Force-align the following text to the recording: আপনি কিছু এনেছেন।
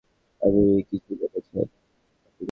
আপনি 0.41 0.81
কিছু 0.81 1.11
এনেছেন। 1.15 1.67